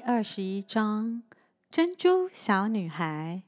[0.00, 1.22] 二十一章：
[1.70, 3.42] 珍珠小女孩。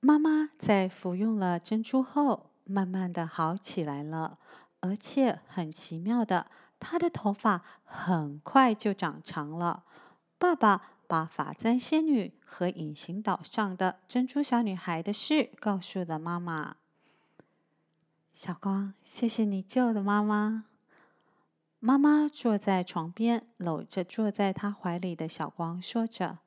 [0.00, 4.38] 妈妈在服用了珍珠后，慢慢的好起来了，
[4.80, 9.84] 而且很奇妙的，她的头发很快就长长了。
[10.38, 16.76] 爸爸把发簪仙女和隐形岛上的珍珠小女孩的事告诉了妈妈。
[18.32, 20.64] 小光，谢谢你救了妈妈。
[21.80, 26.38] 妈妈坐在床边，搂着坐在她怀里的小光，说着。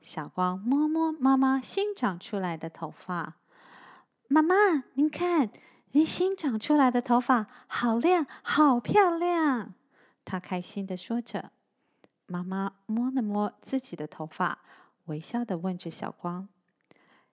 [0.00, 3.34] 小光摸摸妈妈新长出来的头发，
[4.28, 4.54] 妈妈，
[4.94, 5.50] 您看，
[5.92, 9.74] 您新长出来的头发好亮，好漂亮。
[10.24, 11.52] 她开心的说着。
[12.26, 14.58] 妈妈摸了摸自己的头发，
[15.04, 16.48] 微笑的问着小光：“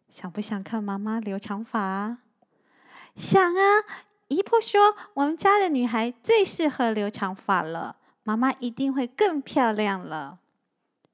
[0.07, 2.19] 想不想看妈妈留长发
[3.17, 3.83] ？”“想啊。”
[4.33, 10.39] 姨婆说：“我们家的女孩最适合留长发了，妈妈一定会更漂亮了。”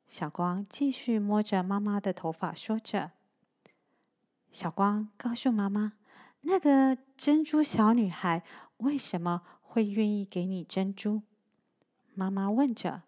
[0.08, 3.12] 小光继续摸着妈妈的头发，说着
[4.50, 5.94] ：“小光，告诉妈妈，
[6.42, 8.44] 那个珍珠小女孩
[8.78, 11.22] 为什么会愿意给你珍珠？”
[12.16, 13.04] 妈妈问着：“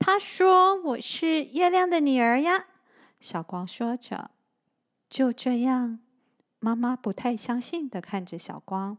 [0.00, 2.66] 她说我是月亮的女儿呀。”
[3.20, 4.30] 小光说着
[5.10, 6.00] ：“就这样。”
[6.58, 8.96] 妈妈不太相信的看着小光。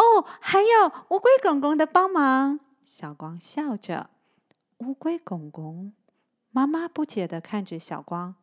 [0.00, 2.58] 哦，还有乌龟公公的帮忙。
[2.86, 4.08] 小光笑着。
[4.78, 5.92] 乌龟公公，
[6.50, 8.34] 妈妈不解的看着小光。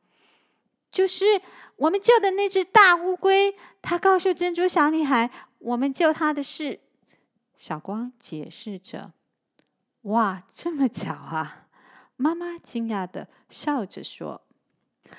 [0.91, 1.41] 就是
[1.77, 6.79] 我们救的那只大乌龟，他告诉珍珠小女孩我们救她的事。
[7.55, 9.13] 小光解释着。
[10.03, 11.65] 哇，这么巧啊！
[12.15, 14.43] 妈妈惊讶的笑着说。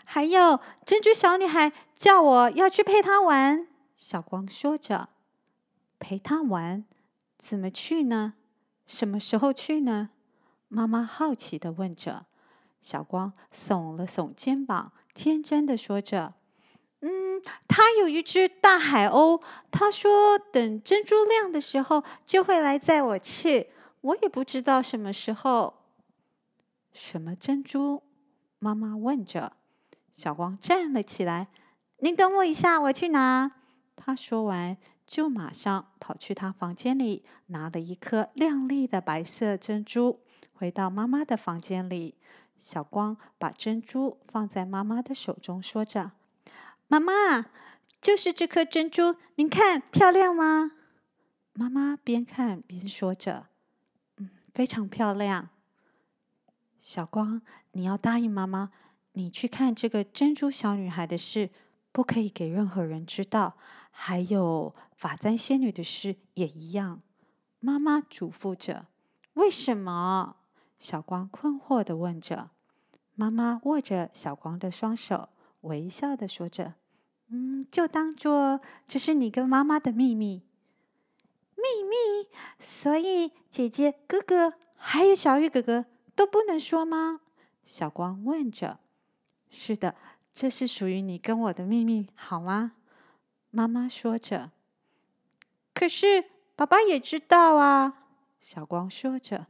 [0.04, 3.66] 还有珍珠小女孩叫我要去陪她玩。
[3.96, 5.08] 小光说着。
[5.98, 6.84] 陪他玩，
[7.38, 8.34] 怎么去呢？
[8.86, 10.10] 什么时候去呢？
[10.68, 12.26] 妈妈好奇地问着。
[12.80, 16.34] 小光耸了耸肩膀，天真地说着
[17.02, 23.70] ：“嗯，他有一只大海鸥，他说等珍珠亮的时候就会来载我去。
[24.00, 25.74] 我也不知道什么时候。”
[26.94, 28.02] 什么珍珠？
[28.58, 29.54] 妈妈问着。
[30.12, 31.48] 小光站了起来
[31.98, 33.52] ：“您等我一下，我去拿。”
[33.96, 34.76] 他说完。
[35.08, 40.20] 就马上跑去他房间里，拿了一颗亮丽的白色珍珠，
[40.52, 42.14] 回到妈妈的房间里。
[42.60, 46.12] 小光把珍珠放在妈妈的手中，说着
[46.88, 47.46] ：“妈妈，
[48.02, 50.72] 就是这颗珍珠，您看漂亮吗？”
[51.54, 53.46] 妈妈边看边说着
[54.18, 55.48] ：“嗯，非常漂亮。”
[56.82, 57.40] 小光，
[57.72, 58.72] 你要答应妈妈，
[59.12, 61.48] 你去看这个珍珠小女孩的事，
[61.98, 63.56] 不可以给任何人知道。
[63.90, 67.02] 还有发簪仙女的事也一样，
[67.58, 68.86] 妈妈嘱咐着。
[69.34, 70.36] 为什么？
[70.78, 72.50] 小光困惑的问着。
[73.16, 75.30] 妈妈握着小光的双手，
[75.62, 76.74] 微笑的说着
[77.30, 80.44] ：“嗯，就当做这是你跟妈妈的秘密。
[81.56, 82.28] 秘密？
[82.60, 87.22] 所以姐姐、哥哥还有小玉哥哥都不能说吗？”
[87.66, 88.78] 小光问着。
[89.50, 89.96] “是的，
[90.32, 92.72] 这是属于你跟我的秘密，好吗？”
[93.50, 94.50] 妈妈说着，
[95.72, 96.24] 可是
[96.54, 98.04] 爸爸也知道啊。
[98.38, 99.46] 小光说着，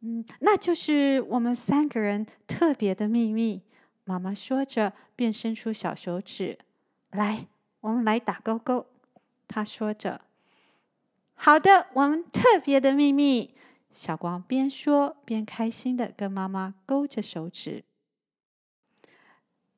[0.00, 3.62] 嗯，那就是我们三个人特别的秘密。
[4.04, 6.58] 妈妈说着，便伸出小手指，
[7.10, 7.46] 来，
[7.80, 8.86] 我们来打勾勾。
[9.46, 10.22] 他说着，
[11.34, 13.54] 好的，我们特别的秘密。
[13.92, 17.84] 小光边说边开心的跟妈妈勾着手指。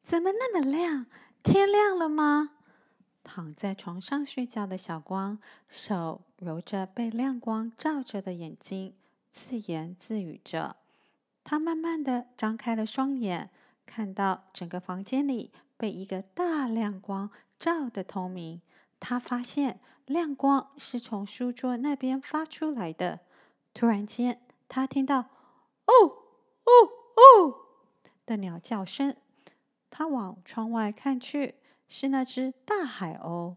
[0.04, 1.06] 怎么那么亮？
[1.42, 2.50] 天亮了吗？
[3.22, 8.94] 躺在床上睡觉的小光，手揉着被亮光照着的眼睛，
[9.30, 10.76] 自言自语着。
[11.42, 13.48] 他慢慢的张开了双眼，
[13.86, 18.60] 看到整个房间里被一个大亮光照得透明。
[19.00, 23.20] 他发现亮光是从书桌那边发出来的。
[23.72, 25.20] 突然间，他听到
[25.88, 26.72] “哦哦
[27.16, 27.60] 哦”
[28.26, 29.16] 的鸟叫声。
[29.96, 31.54] 他往窗外看去。
[31.86, 33.54] 是那只大海鸥。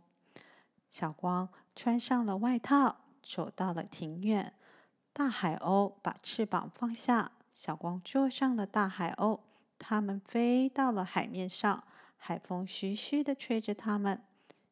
[0.91, 4.53] 小光穿上了外套，走到了庭院。
[5.11, 9.39] 大海鸥把翅膀放下，小光坐上了大海鸥。
[9.79, 11.83] 它们飞到了海面上，
[12.17, 14.21] 海风徐徐地吹着它们。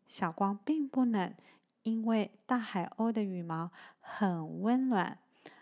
[0.06, 1.34] 小光并不冷，
[1.82, 5.18] 因为大海鸥的羽毛很温暖。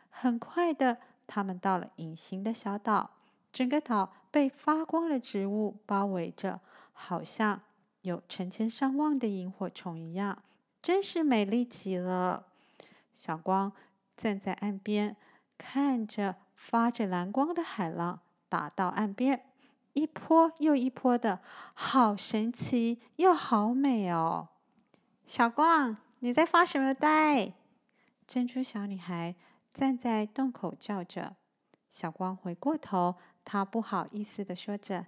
[0.09, 3.11] 很快的，他们到了隐形的小岛。
[3.53, 6.59] 整个岛被发光的植物包围着，
[6.91, 7.61] 好像……
[8.01, 10.43] 有成千上万的萤火虫一样，
[10.81, 12.47] 真是美丽极了。
[13.13, 13.71] 小光
[14.17, 15.15] 站在岸边，
[15.57, 18.19] 看着发着蓝光的海浪
[18.49, 19.45] 打到岸边，
[19.93, 21.39] 一波又一波的，
[21.73, 24.49] 好神奇又好美哦！
[25.25, 27.53] 小光，你在发什么呆？
[28.27, 29.33] 珍珠小女孩
[29.73, 31.37] 站在洞口叫着。
[31.89, 33.15] 小光回过头，
[33.45, 35.05] 他不好意思的说着：“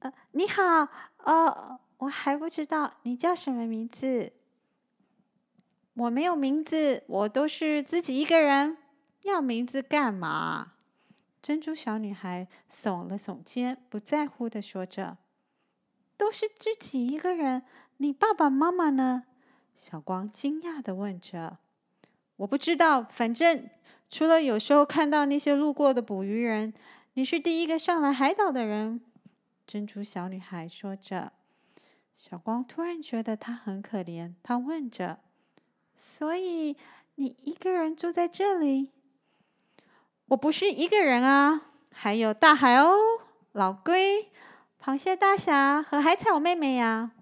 [0.00, 0.88] 呃，你好，
[1.24, 4.32] 呃，我还不知道你叫什么名字。
[5.94, 8.78] 我没有名字，我都是自己一个人。”
[9.24, 10.74] 要名字干嘛？
[11.42, 15.16] 珍珠小女孩耸了耸肩，不在乎的说着
[16.16, 17.64] ：“都是自己一个人，
[17.96, 19.24] 你爸爸妈妈呢？”
[19.74, 21.58] 小光惊讶的问着
[22.36, 23.68] ：“我不知道，反正
[24.08, 26.72] 除了有时候看到那些路过的捕鱼人，
[27.18, 29.00] 你是第一个上来海岛的人。”
[29.66, 31.32] 珍珠小女孩说着。
[32.14, 35.20] 小光突然觉得她很可怜，她问着
[35.96, 36.76] ：“所以
[37.14, 38.92] 你一个人住在这里？”
[40.28, 42.94] 我不是一个人啊，还有大海鸥、
[43.52, 44.30] 老龟、
[44.78, 47.12] 螃蟹大侠和海草妹妹呀。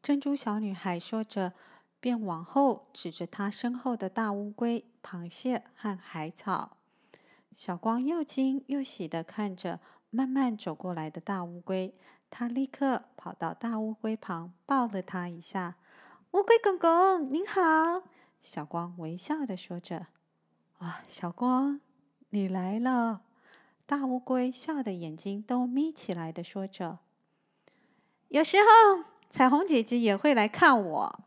[0.00, 1.54] 珍珠小女孩说着，
[1.98, 6.77] 便往后指着她身后的大乌龟、螃蟹和海草。
[7.54, 9.80] 小光又惊又喜地看着
[10.10, 11.94] 慢慢走过来的大乌龟，
[12.30, 15.76] 她立刻跑到大乌龟旁，抱了它一下。
[16.32, 18.02] 乌龟公公，您好！
[18.40, 20.06] 小光微笑地说着
[20.78, 21.80] ：“啊，小光。”
[22.30, 23.22] 你来了，
[23.86, 26.98] 大乌龟笑得眼睛都眯起来的说着。
[28.28, 31.20] 有时候彩虹姐姐也会来看我。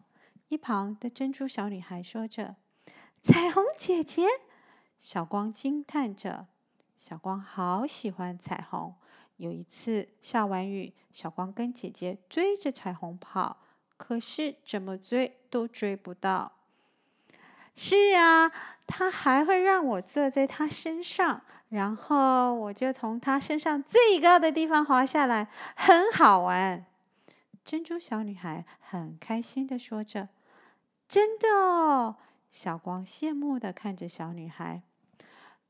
[0.50, 2.56] 一旁的珍珠小女孩说着
[3.24, 4.27] ：“彩虹姐姐。”
[5.01, 6.45] 小光惊叹着。
[6.95, 8.94] 小光好喜欢彩虹。
[9.38, 13.57] 有一次下完雨，小光跟姐姐追着彩虹跑，
[13.98, 16.53] 可是怎么追都追不到。
[17.75, 18.50] 是啊。
[18.88, 26.86] 他还会让我坐在他身上，然后我就从他身上最高的地方滑下来，很好玩。
[27.63, 30.27] 珍珠小女孩很开心的说着
[31.07, 32.18] ：“真的哦！”
[32.51, 34.81] 小光羡慕的看着小女孩：“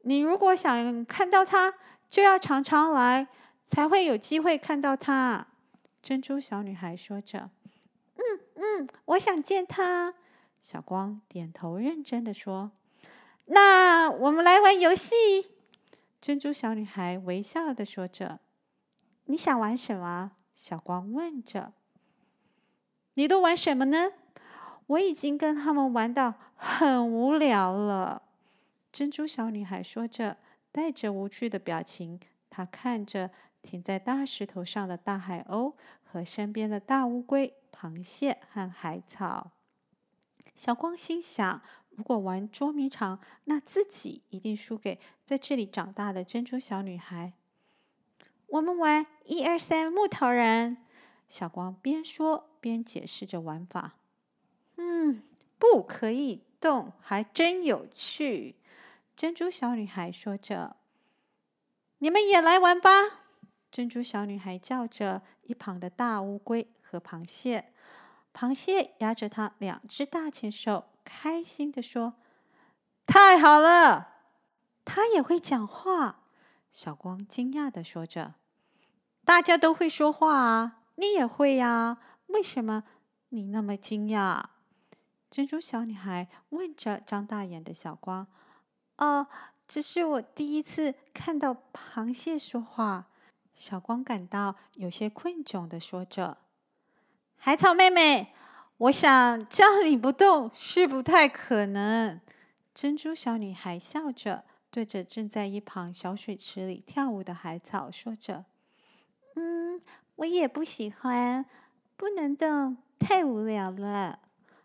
[0.04, 1.74] 你如果想看到他，
[2.10, 3.28] 就要常常来，
[3.64, 5.48] 才会有机会看到他。”
[6.02, 7.52] 珍珠小女孩说着
[8.18, 8.24] ：“嗯
[8.56, 10.14] 嗯，我想见他。”
[10.62, 12.72] 小光点头认真的说。
[13.46, 15.16] 那我们来玩游戏。
[16.20, 18.40] 珍珠小女孩微笑的说着
[19.26, 21.74] ：“你想玩什么？”小光问着。
[23.16, 24.12] “你都玩什么呢？”
[24.88, 28.24] 我已经跟他们玩到很无聊了。
[28.92, 30.38] 珍珠小女孩说着，
[30.72, 32.20] 带着无趣的表情。
[32.50, 35.74] 她看着停在大石头上的大海鸥
[36.04, 39.52] 和身边的大乌龟、螃蟹和海草。
[40.56, 41.62] 小光心想。
[41.94, 47.34] 如果玩捉迷藏，那自己一定输给在这里长大的珍珠小女孩。
[48.48, 50.78] 我们玩一二三木头人。
[51.28, 53.98] 小光边说边解释着玩法。
[54.78, 55.22] 嗯，
[55.60, 58.56] 不可以动，还真有趣。
[59.16, 60.78] 珍珠小女孩说着
[62.00, 62.90] ：“你们也来玩吧！”
[63.72, 67.74] 珍珠小女孩叫着一旁的大乌龟和螃蟹。
[68.34, 70.86] 螃蟹压着它两只大前手。
[71.04, 72.14] 开心地说
[73.06, 74.18] ：“太好了，
[74.86, 76.24] 它也会讲话。”
[76.72, 78.36] 小光惊讶地说着
[79.26, 81.98] ：“大家都会说话啊，你也会呀？
[82.28, 82.84] 为什么
[83.30, 84.44] 你那么惊讶？”
[85.30, 88.28] 珍珠小女孩问着张大眼的小光
[89.02, 89.28] ：“哦，
[89.68, 93.08] 这是我第一次看到螃蟹说话。”
[93.54, 96.38] 小光感到有些困窘的说着
[97.36, 98.34] ：“海草妹妹。”
[98.82, 102.20] 我想叫你不动是不太可能。
[102.74, 108.46] 珍珠小女孩笑着，对着正在一旁小水池里跳舞的海草说着
[109.38, 109.80] ：“嗯，
[110.16, 111.46] 我也不喜欢，
[111.96, 114.18] 不能动，太无聊了。”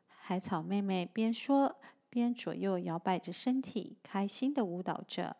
[0.09, 1.76] 海草妹妹边说
[2.16, 5.37] 边左右摇摆着身体，开心的舞蹈着。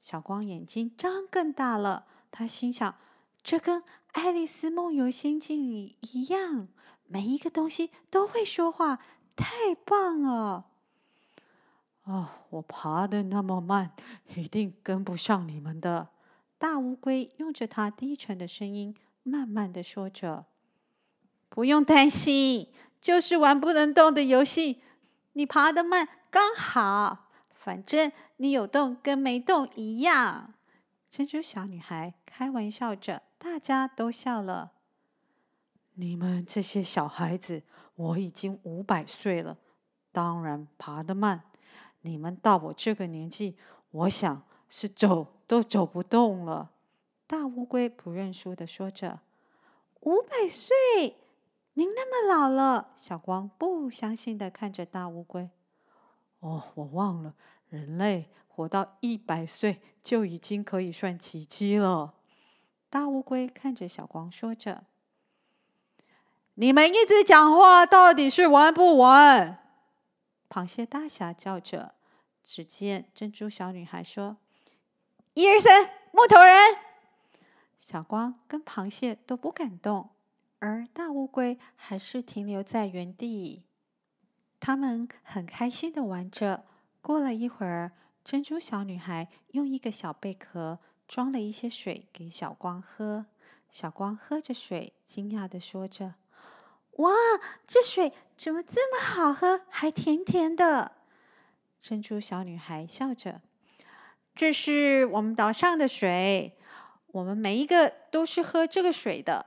[0.00, 2.96] 小光眼睛张更大了，他心想
[3.44, 3.82] ：“这跟
[4.12, 6.68] 《爱丽丝梦游仙境》里一样。”
[7.06, 8.98] 每一个东西都会说话，
[9.36, 10.64] 太棒了！
[12.04, 13.92] 哦，我爬得那么慢，
[14.34, 16.08] 一定跟不上你们的。
[16.56, 20.46] 大乌龟用着它低沉的声音，慢慢的说着
[21.50, 24.80] ：“不用担心，就是玩不能动的游戏。
[25.36, 30.54] 你爬得慢刚好，反正你有动跟没动一样。”
[31.10, 34.72] 珍珠小女孩开玩笑着，大家都笑了。
[35.94, 37.62] 你们这些小孩子，
[37.96, 39.58] 我已经五百岁了，
[40.10, 41.42] 当然爬得慢。
[42.00, 43.58] 你们到我这个年纪，
[43.90, 46.70] 我想是走都走不动了。
[47.26, 49.20] 大乌龟不认输的说着
[50.00, 51.16] ：“五百岁，
[51.76, 55.48] 您那么老了。”小光不相信的看着大乌龟。
[56.40, 57.34] “哦，我忘了，
[57.68, 62.14] 人类活到一百岁就已经可以算奇迹了。”
[62.88, 64.84] 大乌龟看着小光说着
[66.54, 69.62] ：“你们一直讲话，到底是玩不玩？”
[70.48, 71.94] 螃蟹大侠叫着。
[72.48, 74.36] 只见珍珠小女孩说
[75.34, 76.56] ：“一二三，木头人。”
[77.76, 80.10] 小光跟螃蟹都不敢动，
[80.66, 83.62] 而大乌龟还是停留在原地。
[84.58, 86.64] 他们很开心的玩着。
[87.00, 87.92] 过了一会儿，
[88.24, 93.26] 珍珠小女孩用一个小贝壳装了一些水给小光喝。
[93.70, 96.14] 小光喝着水，惊讶的说着
[96.98, 97.12] ：“哇，
[97.64, 100.92] 这水怎么这么好喝，还甜甜的？”
[101.78, 103.40] 珍珠小女孩笑着
[104.34, 106.58] ：“这是我们岛上的水，
[107.12, 109.46] 我们每一个都是喝这个水的。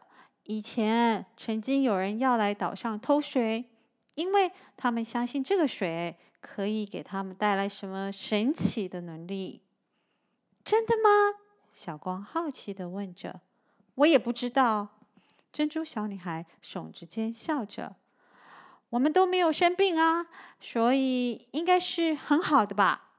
[0.49, 3.69] 以前曾经有人要来岛上偷水，
[4.15, 9.61] 因为他们相信这个水可以给他们带来什么神奇的能力。
[10.65, 11.37] 真的吗？”
[11.71, 13.41] 小光好奇的问着。
[13.93, 14.87] “我也不知道。”
[15.53, 17.97] 珍珠小女孩耸着肩笑着。
[18.89, 20.25] 我们都没有生病啊，
[20.59, 23.11] 所以应该是很好的吧？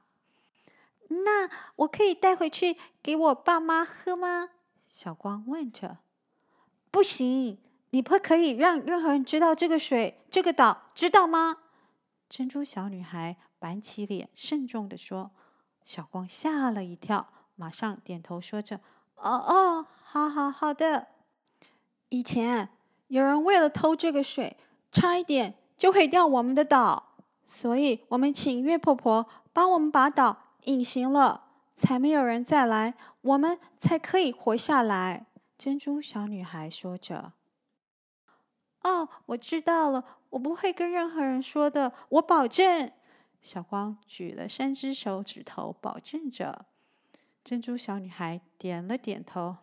[1.07, 4.49] 那我可以带回去给我爸妈喝吗？
[4.85, 5.99] 小光问着。
[6.91, 7.57] 不行，
[7.91, 11.57] 你不可以让任何人知道这个水，这个岛，知道吗？
[12.29, 15.31] 珍珠小女孩板起脸，慎重地说。
[15.83, 18.79] 小光吓了一跳，马上点头说着
[19.15, 21.07] ：“哦哦，好好好的。
[22.09, 22.69] 以前
[23.07, 24.57] 有人为了偷这个水，
[24.91, 35.25] 差一点。”就毁掉我们的岛，所以我们请月婆婆帮我们把岛隐形了，才没有人再来，我们才可以活下来。
[35.61, 37.33] 珍珠小女孩说着
[38.81, 42.91] ：“哦，我知道了，我不会跟任何人说的，我保证。”
[43.43, 46.65] 小光举了三只手指头，保证着。
[47.43, 49.57] 珍珠小女孩点了点头。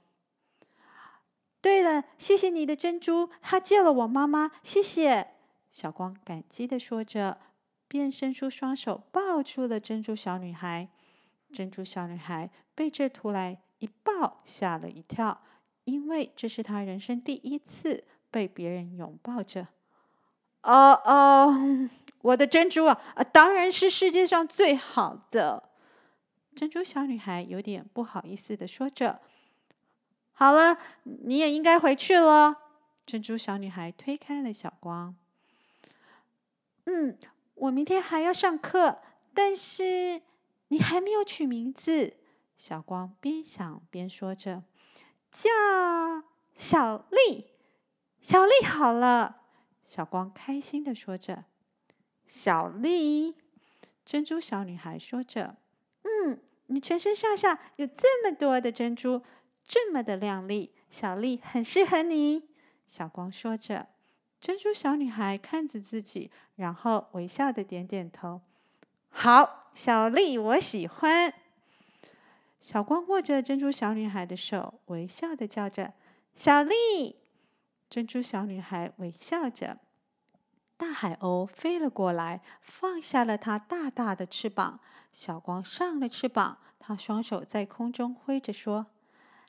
[1.61, 5.33] 对了，谢谢你的珍珠，它救了我妈妈，谢谢。
[5.73, 7.41] 小光感激地说着，
[7.89, 10.91] 便伸出双手抱住了珍珠小女孩。
[11.53, 15.43] 珍珠小女孩被这突来一抱吓了一跳，
[15.89, 19.69] 因为这是她人生第一次被别人拥抱着。
[20.63, 21.89] 哦哦，
[22.21, 22.99] 我的珍珠啊，
[23.33, 25.71] 当然是世界上最好的。
[26.55, 29.21] 珍珠小女孩有点不好意思的说着。
[30.33, 32.55] 好了，你也应该回去了。
[33.07, 35.17] 珍珠小女孩推开了小光。
[36.85, 37.17] 嗯，
[37.55, 38.99] 我明天还要上课，
[39.33, 40.21] 但是
[40.69, 42.15] 你还没有取名字。
[42.57, 44.65] 小光边想边说着
[45.31, 45.51] ：“叫
[46.55, 47.47] 小丽，
[48.21, 49.43] 小丽好了。”
[49.85, 51.45] 小光开心的说着
[52.27, 53.37] ：“小丽。”
[54.05, 55.57] 珍珠小女孩说着
[56.05, 59.23] ：“嗯，你全身上下有这么多的珍珠，
[59.65, 62.49] 这么的亮丽，小丽很适合你。”
[62.89, 63.89] 小光说着。
[64.41, 68.41] 珍珠小女孩看着自己，然后微笑的点点头。
[69.09, 71.35] 好，小丽，我喜欢。
[72.61, 75.95] 小光握着珍珠小女孩的手，微笑的叫着
[76.35, 77.17] ：“小丽。”
[77.89, 79.79] 珍珠小女孩微笑着。
[80.77, 84.81] 大海鸥飞了过来，放下了它大大的翅膀。
[85.11, 88.87] 小光上了翅膀，他双手在空中挥着，说：“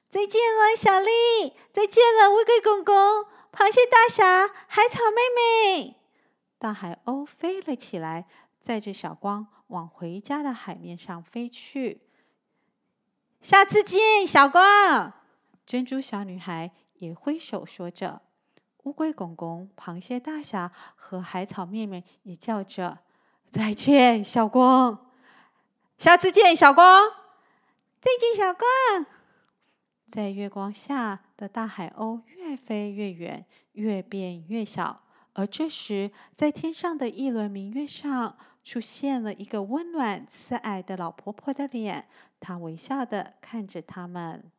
[0.10, 1.54] 再见了，小丽！
[1.72, 5.96] 再见了，乌龟公公。”螃蟹大侠，海草妹妹，
[6.58, 8.25] 大海鸥飞了起来，
[8.58, 12.01] 载着小光往回家的海面上飞去。
[13.41, 15.13] 下次见，小光。
[15.65, 18.22] 珍珠小女孩也挥手说着。
[18.84, 23.00] 乌龟公公、螃蟹大侠和海草妹妹也叫着
[23.50, 25.12] ：“再见，小光。”
[25.98, 27.10] 下次见，小光。
[28.01, 29.05] 再见，小光。
[30.05, 35.03] 在月光下的大海鸥越飞越远，越变越小。
[35.34, 42.10] 而这时，在天上的一轮明月上，出现了一个温暖慈爱的老婆婆的脸。
[42.39, 44.51] 他微笑的看着他们。